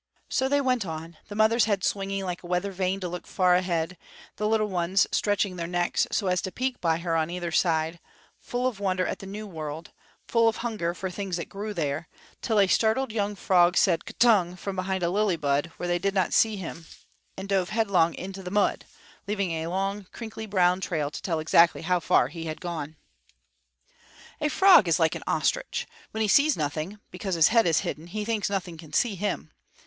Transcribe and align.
So 0.29 0.49
they 0.49 0.61
went 0.61 0.83
on, 0.83 1.17
the 1.27 1.35
mother's 1.35 1.65
head 1.65 1.83
swinging 1.83 2.25
like 2.25 2.41
a 2.41 2.47
weather 2.47 2.71
vane 2.71 2.99
to 3.01 3.07
look 3.07 3.27
far 3.27 3.53
ahead, 3.53 3.99
the 4.37 4.47
little 4.47 4.65
ones 4.65 5.05
stretching 5.11 5.57
their 5.57 5.67
necks 5.67 6.07
so 6.11 6.25
as 6.25 6.41
to 6.41 6.51
peek 6.51 6.81
by 6.81 6.97
her 6.97 7.15
on 7.15 7.29
either 7.29 7.51
side, 7.51 7.99
full 8.39 8.65
of 8.65 8.79
wonder 8.79 9.05
at 9.05 9.19
the 9.19 9.27
new 9.27 9.45
world, 9.45 9.91
full 10.27 10.47
of 10.49 10.57
hunger 10.65 10.95
for 10.95 11.11
things 11.11 11.37
that 11.37 11.49
grew 11.49 11.71
there, 11.71 12.07
till 12.41 12.59
a 12.59 12.65
startled 12.65 13.11
young 13.11 13.35
frog 13.35 13.77
said 13.77 14.05
K'tung! 14.05 14.57
from 14.57 14.75
behind 14.75 15.03
a 15.03 15.09
lily 15.11 15.35
bud, 15.35 15.71
where 15.77 15.85
they 15.87 15.99
did 15.99 16.15
not 16.15 16.33
see 16.33 16.55
him, 16.57 16.87
and 17.37 17.47
dove 17.47 17.69
headlong 17.69 18.15
into 18.15 18.41
the 18.41 18.49
mud, 18.49 18.85
leaving 19.27 19.51
a 19.51 19.67
long, 19.67 20.07
crinkly, 20.11 20.47
brown 20.47 20.81
trail 20.81 21.11
to 21.11 21.21
tell 21.21 21.37
exactly 21.39 21.83
how 21.83 21.99
far 21.99 22.29
he 22.29 22.45
had 22.45 22.59
gone. 22.59 22.95
A 24.39 24.49
frog 24.49 24.87
is 24.87 24.99
like 24.99 25.13
an 25.13 25.23
ostrich. 25.27 25.85
When 26.09 26.21
he 26.21 26.27
sees 26.27 26.57
nothing, 26.57 26.99
because 27.11 27.35
his 27.35 27.49
head 27.49 27.67
is 27.67 27.81
hidden, 27.81 28.07
he 28.07 28.25
thinks 28.25 28.49
nothing 28.49 28.79
can 28.79 28.93
see 28.93 29.13
him. 29.13 29.51